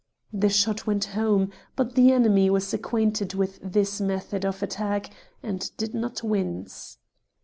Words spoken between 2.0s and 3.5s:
enemy was acquainted